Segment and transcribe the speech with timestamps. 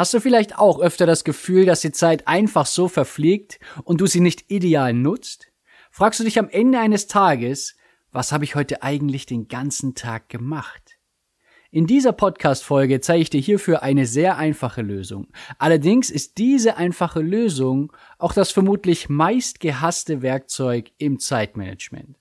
[0.00, 4.06] Hast du vielleicht auch öfter das Gefühl, dass die Zeit einfach so verfliegt und du
[4.06, 5.48] sie nicht ideal nutzt?
[5.90, 7.76] Fragst du dich am Ende eines Tages,
[8.10, 10.96] was habe ich heute eigentlich den ganzen Tag gemacht?
[11.70, 15.26] In dieser Podcast-Folge zeige ich dir hierfür eine sehr einfache Lösung.
[15.58, 22.16] Allerdings ist diese einfache Lösung auch das vermutlich meist gehasste Werkzeug im Zeitmanagement.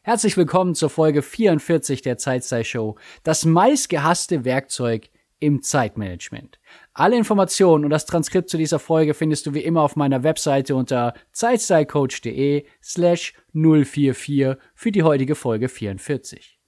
[0.00, 5.10] Herzlich willkommen zur Folge 44 der Zeitstyle Show, das meist gehasste Werkzeug
[5.40, 6.58] im Zeitmanagement.
[6.94, 10.74] Alle Informationen und das Transkript zu dieser Folge findest du wie immer auf meiner Webseite
[10.74, 16.58] unter zeitstylecoach.de slash 044 für die heutige Folge 44.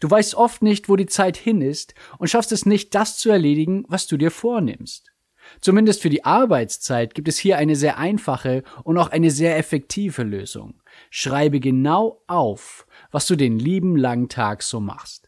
[0.00, 3.30] Du weißt oft nicht, wo die Zeit hin ist und schaffst es nicht, das zu
[3.30, 5.12] erledigen, was du dir vornimmst.
[5.60, 10.22] Zumindest für die Arbeitszeit gibt es hier eine sehr einfache und auch eine sehr effektive
[10.22, 10.82] Lösung.
[11.10, 15.25] Schreibe genau auf, was du den lieben langen Tag so machst.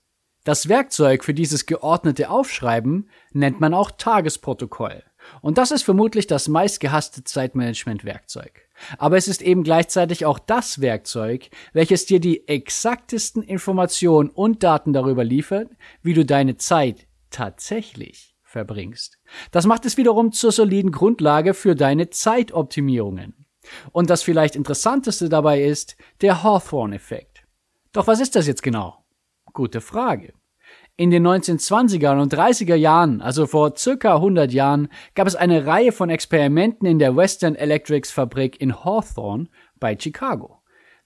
[0.48, 5.02] Das Werkzeug für dieses geordnete Aufschreiben nennt man auch Tagesprotokoll.
[5.42, 8.66] Und das ist vermutlich das meistgehasste Zeitmanagement-Werkzeug.
[8.96, 14.94] Aber es ist eben gleichzeitig auch das Werkzeug, welches dir die exaktesten Informationen und Daten
[14.94, 15.68] darüber liefert,
[16.00, 19.18] wie du deine Zeit tatsächlich verbringst.
[19.50, 23.44] Das macht es wiederum zur soliden Grundlage für deine Zeitoptimierungen.
[23.92, 27.42] Und das vielleicht interessanteste dabei ist der Hawthorne-Effekt.
[27.92, 29.04] Doch was ist das jetzt genau?
[29.52, 30.37] Gute Frage.
[31.00, 35.92] In den 1920er und 30er Jahren, also vor circa 100 Jahren, gab es eine Reihe
[35.92, 39.46] von Experimenten in der Western Electrics Fabrik in Hawthorne
[39.78, 40.60] bei Chicago.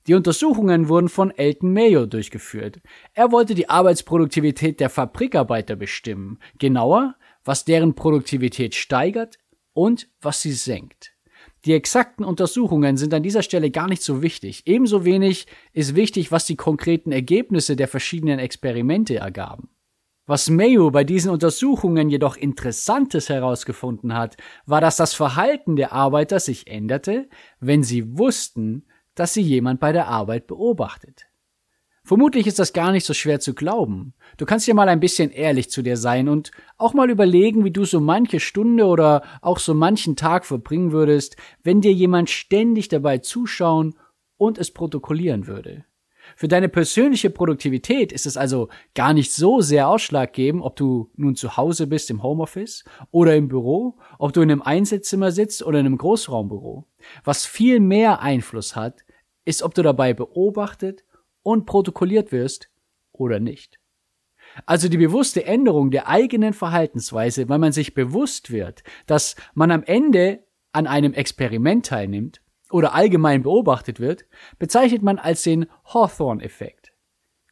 [0.07, 2.81] Die Untersuchungen wurden von Elton Mayo durchgeführt.
[3.13, 7.15] Er wollte die Arbeitsproduktivität der Fabrikarbeiter bestimmen, genauer,
[7.45, 9.37] was deren Produktivität steigert
[9.75, 11.13] und was sie senkt.
[11.67, 14.63] Die exakten Untersuchungen sind an dieser Stelle gar nicht so wichtig.
[14.65, 19.69] Ebenso wenig ist wichtig, was die konkreten Ergebnisse der verschiedenen Experimente ergaben.
[20.25, 26.39] Was Mayo bei diesen Untersuchungen jedoch Interessantes herausgefunden hat, war, dass das Verhalten der Arbeiter
[26.39, 27.29] sich änderte,
[27.59, 31.27] wenn sie wussten, dass sie jemand bei der Arbeit beobachtet.
[32.05, 34.15] Vermutlich ist das gar nicht so schwer zu glauben.
[34.37, 37.71] Du kannst ja mal ein bisschen ehrlich zu dir sein und auch mal überlegen, wie
[37.71, 42.89] du so manche Stunde oder auch so manchen Tag verbringen würdest, wenn dir jemand ständig
[42.89, 43.95] dabei zuschauen
[44.37, 45.85] und es protokollieren würde.
[46.37, 51.37] Für deine persönliche Produktivität ist es also gar nicht so sehr ausschlaggebend, ob du nun
[51.37, 55.81] zu Hause bist im Homeoffice oder im Büro, ob du in einem Einzelzimmer sitzt oder
[55.81, 56.87] in einem Großraumbüro.
[57.25, 59.05] Was viel mehr Einfluss hat,
[59.45, 61.05] ist, ob du dabei beobachtet
[61.43, 62.71] und protokolliert wirst
[63.13, 63.79] oder nicht.
[64.67, 69.83] Also die bewusste Änderung der eigenen Verhaltensweise, weil man sich bewusst wird, dass man am
[69.83, 72.42] Ende an einem Experiment teilnimmt
[72.73, 74.25] oder allgemein beobachtet wird,
[74.59, 76.93] bezeichnet man als den Hawthorne-Effekt.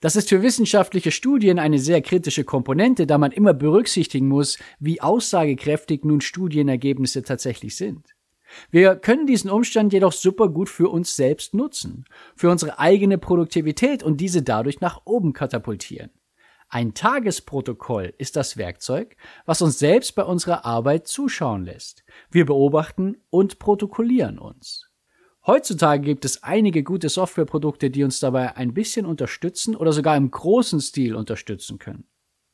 [0.01, 5.03] Das ist für wissenschaftliche Studien eine sehr kritische Komponente, da man immer berücksichtigen muss, wie
[5.03, 8.15] aussagekräftig nun Studienergebnisse tatsächlich sind.
[8.71, 14.03] Wir können diesen Umstand jedoch super gut für uns selbst nutzen, für unsere eigene Produktivität
[14.03, 16.11] und diese dadurch nach oben katapultieren.
[16.69, 22.05] Ein Tagesprotokoll ist das Werkzeug, was uns selbst bei unserer Arbeit zuschauen lässt.
[22.31, 24.90] Wir beobachten und protokollieren uns.
[25.47, 30.31] Heutzutage gibt es einige gute Softwareprodukte, die uns dabei ein bisschen unterstützen oder sogar im
[30.31, 32.05] großen Stil unterstützen können.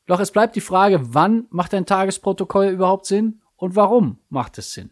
[0.05, 4.73] Doch es bleibt die Frage, wann macht ein Tagesprotokoll überhaupt Sinn und warum macht es
[4.73, 4.91] Sinn?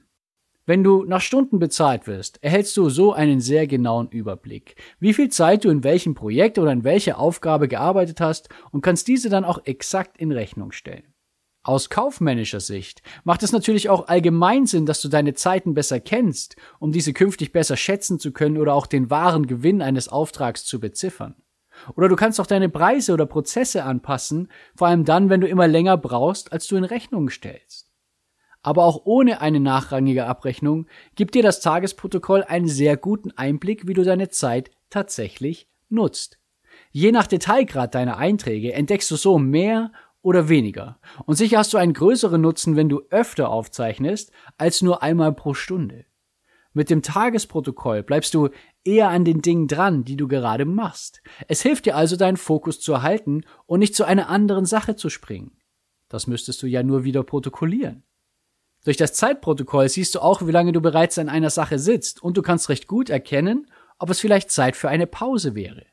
[0.65, 5.29] Wenn du nach Stunden bezahlt wirst, erhältst du so einen sehr genauen Überblick, wie viel
[5.29, 9.45] Zeit du in welchem Projekt oder in welcher Aufgabe gearbeitet hast und kannst diese dann
[9.45, 11.14] auch exakt in Rechnung stellen.
[11.65, 16.55] Aus kaufmännischer Sicht macht es natürlich auch allgemein Sinn, dass du deine Zeiten besser kennst,
[16.77, 20.79] um diese künftig besser schätzen zu können oder auch den wahren Gewinn eines Auftrags zu
[20.79, 21.33] beziffern.
[21.95, 25.67] Oder du kannst auch deine Preise oder Prozesse anpassen, vor allem dann, wenn du immer
[25.67, 27.89] länger brauchst, als du in Rechnung stellst.
[28.61, 30.85] Aber auch ohne eine nachrangige Abrechnung
[31.15, 36.37] gibt dir das Tagesprotokoll einen sehr guten Einblick, wie du deine Zeit tatsächlich nutzt.
[36.91, 39.91] Je nach Detailgrad deiner Einträge entdeckst du so mehr
[40.25, 40.99] oder weniger.
[41.25, 45.53] Und sicher hast du einen größeren Nutzen, wenn du öfter aufzeichnest, als nur einmal pro
[45.53, 46.05] Stunde.
[46.73, 48.49] Mit dem Tagesprotokoll bleibst du
[48.83, 51.21] eher an den Dingen dran, die du gerade machst.
[51.47, 55.09] Es hilft dir also, deinen Fokus zu erhalten und nicht zu einer anderen Sache zu
[55.09, 55.57] springen.
[56.09, 58.03] Das müsstest du ja nur wieder protokollieren.
[58.83, 62.35] Durch das Zeitprotokoll siehst du auch, wie lange du bereits an einer Sache sitzt und
[62.35, 63.69] du kannst recht gut erkennen,
[63.99, 65.85] ob es vielleicht Zeit für eine Pause wäre.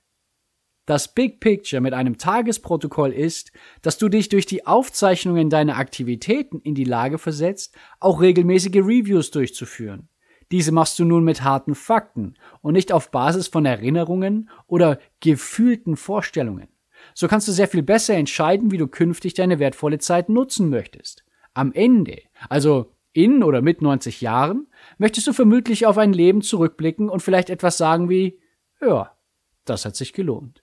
[0.85, 3.53] Das Big Picture mit einem Tagesprotokoll ist,
[3.83, 9.31] dass du dich durch die Aufzeichnungen deiner Aktivitäten in die Lage versetzt, auch regelmäßige Reviews
[9.31, 10.09] durchzuführen.
[10.51, 15.97] Diese machst du nun mit harten Fakten und nicht auf Basis von Erinnerungen oder gefühlten
[15.97, 16.69] Vorstellungen.
[17.15, 21.25] So kannst du sehr viel besser entscheiden, wie du künftig deine wertvolle Zeit nutzen möchtest.
[21.55, 24.67] Am Ende, also in oder mit 90 Jahren,
[24.99, 28.41] möchtest du vermutlich auf ein Leben zurückblicken und vielleicht etwas sagen wie,
[28.81, 29.17] ja,
[29.65, 30.63] das hat sich gelohnt.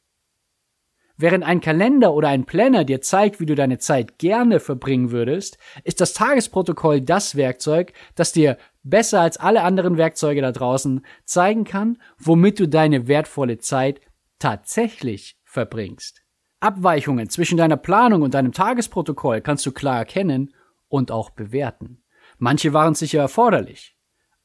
[1.21, 5.57] Während ein Kalender oder ein Planner dir zeigt, wie du deine Zeit gerne verbringen würdest,
[5.83, 11.65] ist das Tagesprotokoll das Werkzeug, das dir besser als alle anderen Werkzeuge da draußen zeigen
[11.65, 13.99] kann, womit du deine wertvolle Zeit
[14.39, 16.21] tatsächlich verbringst.
[16.61, 20.53] Abweichungen zwischen deiner Planung und deinem Tagesprotokoll kannst du klar erkennen
[20.87, 22.01] und auch bewerten.
[22.37, 23.97] Manche waren sicher erforderlich,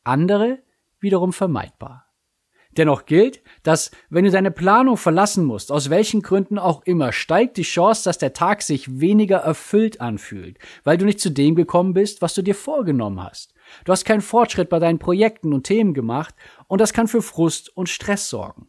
[0.02, 0.58] andere
[0.98, 2.04] wiederum vermeidbar.
[2.76, 7.56] Dennoch gilt, dass wenn du deine Planung verlassen musst, aus welchen Gründen auch immer, steigt
[7.56, 11.94] die Chance, dass der Tag sich weniger erfüllt anfühlt, weil du nicht zu dem gekommen
[11.94, 13.54] bist, was du dir vorgenommen hast.
[13.84, 16.34] Du hast keinen Fortschritt bei deinen Projekten und Themen gemacht
[16.66, 18.68] und das kann für Frust und Stress sorgen.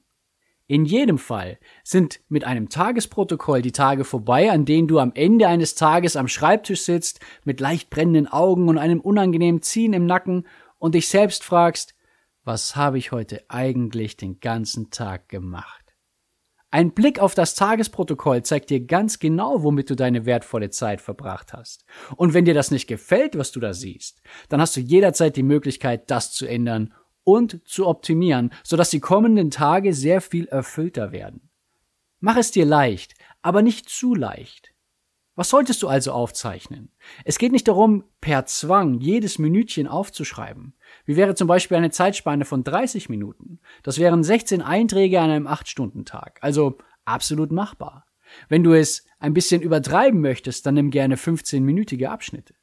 [0.68, 5.48] In jedem Fall sind mit einem Tagesprotokoll die Tage vorbei, an denen du am Ende
[5.48, 10.48] eines Tages am Schreibtisch sitzt, mit leicht brennenden Augen und einem unangenehmen Ziehen im Nacken
[10.80, 11.95] und dich selbst fragst,
[12.46, 15.86] was habe ich heute eigentlich den ganzen Tag gemacht?
[16.70, 21.54] Ein Blick auf das Tagesprotokoll zeigt dir ganz genau, womit du deine wertvolle Zeit verbracht
[21.54, 21.86] hast.
[22.18, 25.44] Und wenn dir das nicht gefällt, was du da siehst, dann hast du jederzeit die
[25.44, 26.94] Möglichkeit, das zu ändern
[27.24, 31.50] und zu optimieren, sodass die kommenden Tage sehr viel erfüllter werden.
[32.20, 34.75] Mach es dir leicht, aber nicht zu leicht.
[35.36, 36.92] Was solltest du also aufzeichnen?
[37.26, 40.74] Es geht nicht darum, per Zwang jedes Minütchen aufzuschreiben.
[41.06, 43.60] Wie wäre zum Beispiel eine Zeitspanne von 30 Minuten?
[43.84, 46.40] Das wären 16 Einträge an einem 8-Stunden-Tag.
[46.42, 48.06] Also absolut machbar.
[48.48, 52.56] Wenn du es ein bisschen übertreiben möchtest, dann nimm gerne 15-minütige Abschnitte.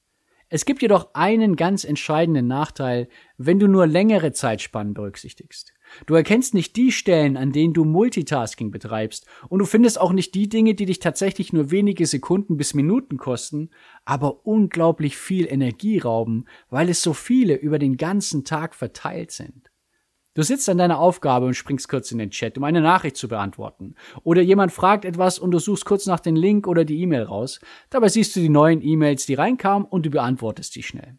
[0.49, 3.09] Es gibt jedoch einen ganz entscheidenden Nachteil,
[3.39, 5.73] wenn du nur längere Zeitspannen berücksichtigst.
[6.07, 10.35] Du erkennst nicht die Stellen, an denen du Multitasking betreibst, und du findest auch nicht
[10.35, 13.71] die Dinge, die dich tatsächlich nur wenige Sekunden bis Minuten kosten,
[14.05, 19.73] aber unglaublich viel Energie rauben, weil es so viele über den ganzen Tag verteilt sind.
[20.35, 23.29] Du sitzt an deiner Aufgabe und springst kurz in den Chat, um eine Nachricht zu
[23.29, 23.97] beantworten.
[24.23, 27.61] Oder jemand fragt etwas und du suchst kurz nach den Link oder die E-Mail raus.
[27.91, 31.19] Dabei siehst du die neuen E-Mails, die reinkamen und du beantwortest die schnell.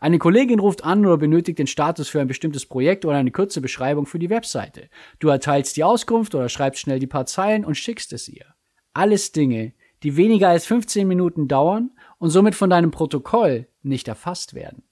[0.00, 3.60] Eine Kollegin ruft an oder benötigt den Status für ein bestimmtes Projekt oder eine kurze
[3.60, 4.88] Beschreibung für die Webseite.
[5.18, 8.46] Du erteilst die Auskunft oder schreibst schnell die paar Zeilen und schickst es ihr.
[8.92, 14.54] Alles Dinge, die weniger als 15 Minuten dauern und somit von deinem Protokoll nicht erfasst
[14.54, 14.82] werden.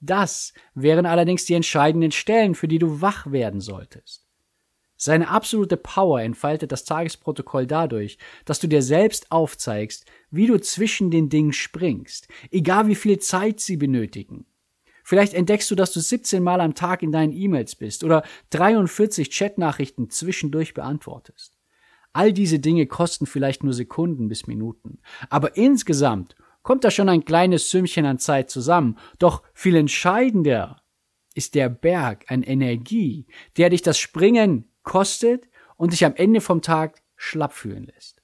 [0.00, 4.28] Das wären allerdings die entscheidenden Stellen, für die du wach werden solltest.
[4.96, 11.10] Seine absolute Power entfaltet das Tagesprotokoll dadurch, dass du dir selbst aufzeigst, wie du zwischen
[11.10, 14.46] den Dingen springst, egal wie viel Zeit sie benötigen.
[15.04, 19.30] Vielleicht entdeckst du, dass du 17 Mal am Tag in deinen E-Mails bist oder 43
[19.30, 21.56] Chatnachrichten zwischendurch beantwortest.
[22.12, 24.98] All diese Dinge kosten vielleicht nur Sekunden bis Minuten,
[25.30, 28.98] aber insgesamt kommt da schon ein kleines Sümmchen an Zeit zusammen.
[29.18, 30.82] Doch viel entscheidender
[31.34, 36.60] ist der Berg an Energie, der dich das Springen kostet und dich am Ende vom
[36.60, 38.17] Tag schlapp fühlen lässt.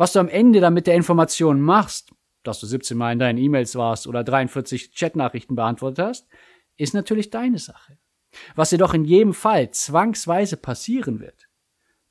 [0.00, 3.36] Was du am Ende dann mit der Information machst, dass du 17 Mal in deinen
[3.36, 6.26] E-Mails warst oder 43 Chatnachrichten beantwortet hast,
[6.78, 7.98] ist natürlich deine Sache.
[8.54, 11.50] Was jedoch in jedem Fall zwangsweise passieren wird.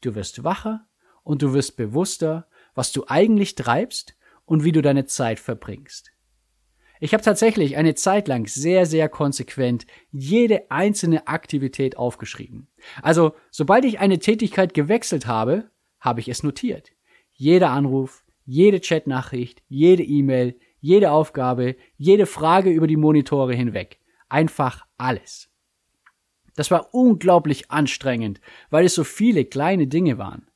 [0.02, 0.86] Du wirst wacher
[1.24, 4.16] und du wirst bewusster, was du eigentlich treibst
[4.46, 6.12] und wie du deine Zeit verbringst.
[7.00, 12.68] Ich habe tatsächlich eine Zeit lang sehr, sehr konsequent jede einzelne Aktivität aufgeschrieben.
[13.02, 16.92] Also, sobald ich eine Tätigkeit gewechselt habe, habe ich es notiert.
[17.42, 23.98] Jeder Anruf, jede Chatnachricht, jede E-Mail, jede Aufgabe, jede Frage über die Monitore hinweg.
[24.28, 25.50] Einfach alles.
[26.58, 28.42] Das war unglaublich anstrengend,
[28.72, 30.50] weil es so viele kleine Dinge waren.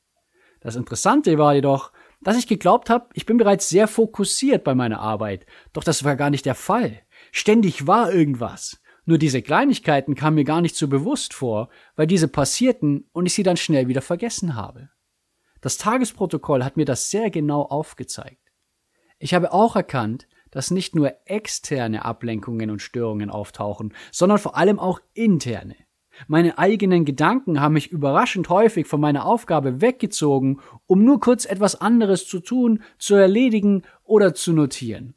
[0.60, 5.00] Das Interessante war jedoch, dass ich geglaubt habe, ich bin bereits sehr fokussiert bei meiner
[5.00, 5.46] Arbeit.
[5.72, 7.00] Doch das war gar nicht der Fall.
[7.32, 8.82] Ständig war irgendwas.
[9.06, 13.32] Nur diese Kleinigkeiten kamen mir gar nicht so bewusst vor, weil diese passierten und ich
[13.32, 14.90] sie dann schnell wieder vergessen habe.
[15.64, 18.52] Das Tagesprotokoll hat mir das sehr genau aufgezeigt.
[19.18, 24.78] Ich habe auch erkannt, dass nicht nur externe Ablenkungen und Störungen auftauchen, sondern vor allem
[24.78, 25.74] auch interne.
[26.26, 31.80] Meine eigenen Gedanken haben mich überraschend häufig von meiner Aufgabe weggezogen, um nur kurz etwas
[31.80, 35.14] anderes zu tun, zu erledigen oder zu notieren.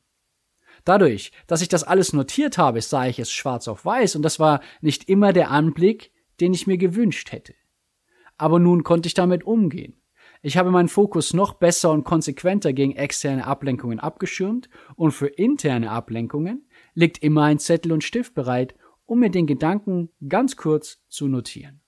[0.85, 4.39] Dadurch, dass ich das alles notiert habe, sah ich es schwarz auf weiß und das
[4.39, 7.53] war nicht immer der Anblick, den ich mir gewünscht hätte.
[8.37, 10.01] Aber nun konnte ich damit umgehen.
[10.47, 15.91] Ich habe meinen Fokus noch besser und konsequenter gegen externe Ablenkungen abgeschirmt und für interne
[15.91, 18.73] Ablenkungen liegt immer ein Zettel und Stift bereit,
[19.05, 21.81] um mir den Gedanken ganz kurz zu notieren.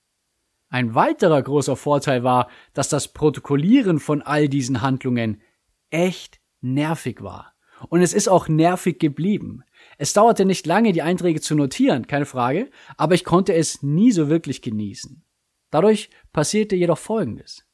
[0.68, 5.40] Ein weiterer großer Vorteil war, dass das Protokollieren von all diesen Handlungen
[5.88, 7.54] echt nervig war.
[7.88, 9.64] Und es ist auch nervig geblieben.
[9.96, 14.12] Es dauerte nicht lange, die Einträge zu notieren, keine Frage, aber ich konnte es nie
[14.12, 15.24] so wirklich genießen.
[15.70, 17.64] Dadurch passierte jedoch Folgendes.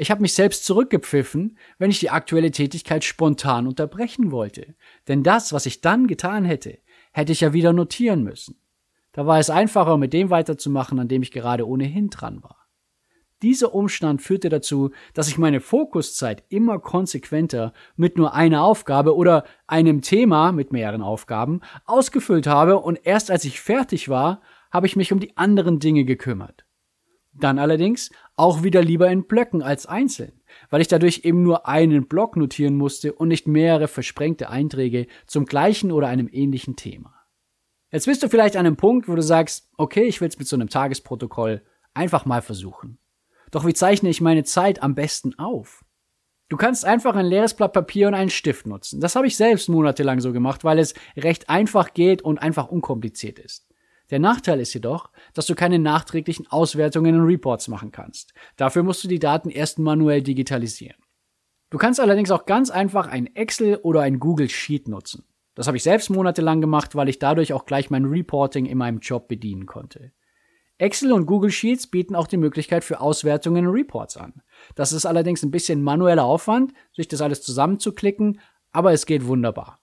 [0.00, 4.74] Ich habe mich selbst zurückgepfiffen, wenn ich die aktuelle Tätigkeit spontan unterbrechen wollte.
[5.08, 6.78] Denn das, was ich dann getan hätte,
[7.12, 8.58] hätte ich ja wieder notieren müssen.
[9.12, 12.66] Da war es einfacher, mit dem weiterzumachen, an dem ich gerade ohnehin dran war.
[13.42, 19.44] Dieser Umstand führte dazu, dass ich meine Fokuszeit immer konsequenter mit nur einer Aufgabe oder
[19.66, 24.40] einem Thema mit mehreren Aufgaben ausgefüllt habe und erst als ich fertig war,
[24.70, 26.64] habe ich mich um die anderen Dinge gekümmert.
[27.32, 32.08] Dann allerdings auch wieder lieber in Blöcken als einzeln, weil ich dadurch eben nur einen
[32.08, 37.14] Block notieren musste und nicht mehrere versprengte Einträge zum gleichen oder einem ähnlichen Thema.
[37.92, 40.48] Jetzt bist du vielleicht an einem Punkt, wo du sagst, okay, ich will es mit
[40.48, 42.98] so einem Tagesprotokoll einfach mal versuchen.
[43.50, 45.84] Doch wie zeichne ich meine Zeit am besten auf?
[46.48, 49.00] Du kannst einfach ein leeres Blatt Papier und einen Stift nutzen.
[49.00, 53.38] Das habe ich selbst monatelang so gemacht, weil es recht einfach geht und einfach unkompliziert
[53.38, 53.69] ist.
[54.10, 58.34] Der Nachteil ist jedoch, dass du keine nachträglichen Auswertungen und Reports machen kannst.
[58.56, 60.96] Dafür musst du die Daten erst manuell digitalisieren.
[61.70, 65.24] Du kannst allerdings auch ganz einfach ein Excel oder ein Google Sheet nutzen.
[65.54, 68.98] Das habe ich selbst monatelang gemacht, weil ich dadurch auch gleich mein Reporting in meinem
[68.98, 70.12] Job bedienen konnte.
[70.78, 74.42] Excel und Google Sheets bieten auch die Möglichkeit für Auswertungen und Reports an.
[74.74, 78.40] Das ist allerdings ein bisschen manueller Aufwand, sich das alles zusammenzuklicken,
[78.72, 79.80] aber es geht wunderbar.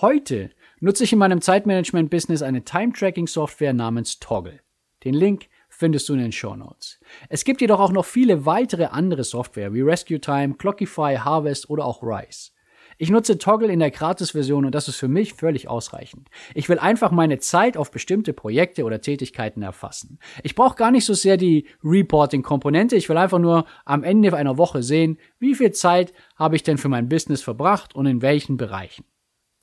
[0.00, 0.50] Heute
[0.82, 4.60] nutze ich in meinem Zeitmanagement-Business eine Time-Tracking-Software namens Toggle.
[5.04, 6.98] Den Link findest du in den Show Notes.
[7.28, 11.84] Es gibt jedoch auch noch viele weitere andere Software wie Rescue Time, Clockify, Harvest oder
[11.84, 12.50] auch Rise.
[12.98, 16.28] Ich nutze Toggle in der Gratis-Version und das ist für mich völlig ausreichend.
[16.52, 20.18] Ich will einfach meine Zeit auf bestimmte Projekte oder Tätigkeiten erfassen.
[20.42, 22.96] Ich brauche gar nicht so sehr die Reporting-Komponente.
[22.96, 26.76] Ich will einfach nur am Ende einer Woche sehen, wie viel Zeit habe ich denn
[26.76, 29.04] für mein Business verbracht und in welchen Bereichen.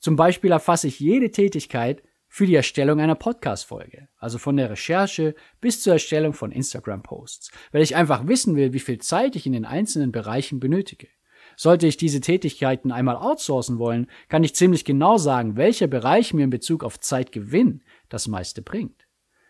[0.00, 5.34] Zum Beispiel erfasse ich jede Tätigkeit für die Erstellung einer Podcast-Folge, also von der Recherche
[5.60, 9.52] bis zur Erstellung von Instagram-Posts, weil ich einfach wissen will, wie viel Zeit ich in
[9.52, 11.08] den einzelnen Bereichen benötige.
[11.54, 16.44] Sollte ich diese Tätigkeiten einmal outsourcen wollen, kann ich ziemlich genau sagen, welcher Bereich mir
[16.44, 19.06] in Bezug auf Zeitgewinn das meiste bringt.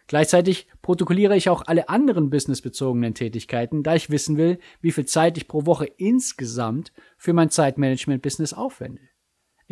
[0.08, 5.36] Gleichzeitig protokolliere ich auch alle anderen businessbezogenen Tätigkeiten, da ich wissen will, wie viel Zeit
[5.36, 9.09] ich pro Woche insgesamt für mein Zeitmanagement-Business aufwende.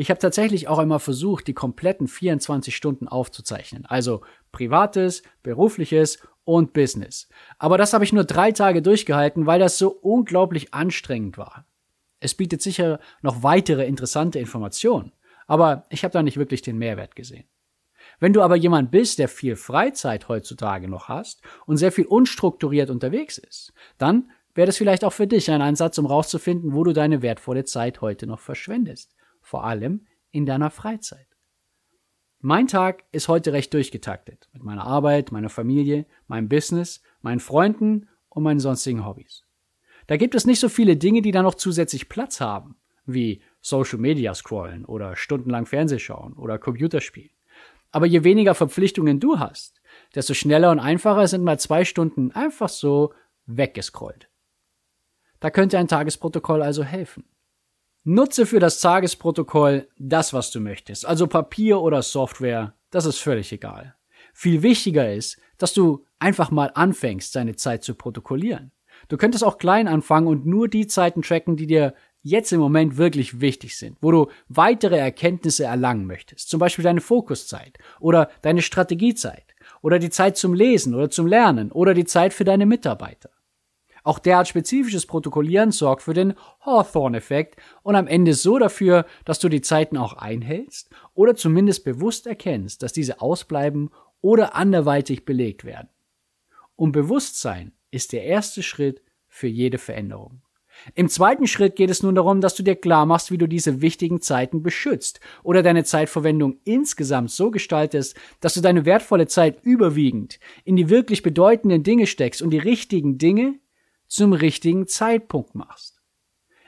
[0.00, 3.84] Ich habe tatsächlich auch einmal versucht, die kompletten 24 Stunden aufzuzeichnen.
[3.84, 4.20] Also
[4.52, 7.28] privates, berufliches und Business.
[7.58, 11.66] Aber das habe ich nur drei Tage durchgehalten, weil das so unglaublich anstrengend war.
[12.20, 15.10] Es bietet sicher noch weitere interessante Informationen,
[15.48, 17.48] aber ich habe da nicht wirklich den Mehrwert gesehen.
[18.20, 22.90] Wenn du aber jemand bist, der viel Freizeit heutzutage noch hast und sehr viel unstrukturiert
[22.90, 26.92] unterwegs ist, dann wäre das vielleicht auch für dich ein Ansatz, um rauszufinden, wo du
[26.92, 29.16] deine wertvolle Zeit heute noch verschwendest.
[29.48, 31.26] Vor allem in deiner Freizeit.
[32.38, 34.46] Mein Tag ist heute recht durchgetaktet.
[34.52, 39.46] Mit meiner Arbeit, meiner Familie, meinem Business, meinen Freunden und meinen sonstigen Hobbys.
[40.06, 42.76] Da gibt es nicht so viele Dinge, die da noch zusätzlich Platz haben,
[43.06, 47.32] wie Social Media scrollen oder stundenlang Fernseh schauen oder Computerspielen.
[47.90, 49.80] Aber je weniger Verpflichtungen du hast,
[50.14, 53.14] desto schneller und einfacher sind mal zwei Stunden einfach so
[53.46, 54.28] weggescrollt.
[55.40, 57.24] Da könnte ein Tagesprotokoll also helfen.
[58.10, 63.52] Nutze für das Tagesprotokoll das, was du möchtest, also Papier oder Software, das ist völlig
[63.52, 63.96] egal.
[64.32, 68.72] Viel wichtiger ist, dass du einfach mal anfängst, deine Zeit zu protokollieren.
[69.08, 72.96] Du könntest auch klein anfangen und nur die Zeiten tracken, die dir jetzt im Moment
[72.96, 76.48] wirklich wichtig sind, wo du weitere Erkenntnisse erlangen möchtest.
[76.48, 81.70] Zum Beispiel deine Fokuszeit oder deine Strategiezeit oder die Zeit zum Lesen oder zum Lernen
[81.72, 83.28] oder die Zeit für deine Mitarbeiter.
[84.08, 86.32] Auch derart spezifisches Protokollieren sorgt für den
[86.64, 92.26] Hawthorne-Effekt und am Ende so dafür, dass du die Zeiten auch einhältst oder zumindest bewusst
[92.26, 93.90] erkennst, dass diese ausbleiben
[94.22, 95.90] oder anderweitig belegt werden.
[96.74, 100.40] Um Bewusstsein ist der erste Schritt für jede Veränderung.
[100.94, 103.82] Im zweiten Schritt geht es nun darum, dass du dir klar machst, wie du diese
[103.82, 110.40] wichtigen Zeiten beschützt oder deine Zeitverwendung insgesamt so gestaltest, dass du deine wertvolle Zeit überwiegend
[110.64, 113.58] in die wirklich bedeutenden Dinge steckst und die richtigen Dinge
[114.08, 116.02] zum richtigen Zeitpunkt machst.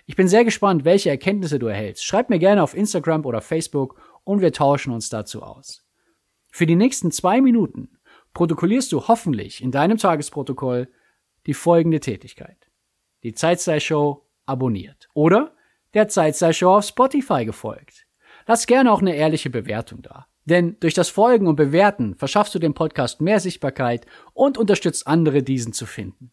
[0.07, 2.05] Ich bin sehr gespannt, welche Erkenntnisse du erhältst.
[2.05, 5.87] Schreib mir gerne auf Instagram oder Facebook und wir tauschen uns dazu aus.
[6.53, 7.99] Für die nächsten zwei Minuten
[8.35, 10.89] protokollierst du hoffentlich in deinem Tagesprotokoll
[11.47, 12.71] die folgende Tätigkeit.
[13.23, 15.55] Die Zeitstyle-Show abonniert oder
[15.95, 18.07] der Zeitstyle-Show auf Spotify gefolgt.
[18.47, 20.27] Lass gerne auch eine ehrliche Bewertung da.
[20.45, 25.43] Denn durch das Folgen und Bewerten verschaffst du dem Podcast mehr Sichtbarkeit und unterstützt andere,
[25.43, 26.33] diesen zu finden.